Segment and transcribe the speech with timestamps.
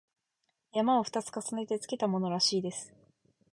[0.73, 2.91] 「山」を二つ重ねてつけたものらしいのです